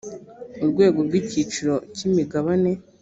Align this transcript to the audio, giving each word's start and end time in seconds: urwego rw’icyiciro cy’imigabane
urwego 0.63 0.99
rw’icyiciro 1.07 1.73
cy’imigabane 1.95 2.71